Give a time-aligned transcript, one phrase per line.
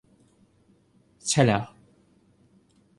[1.29, 1.63] ใช่แล้ว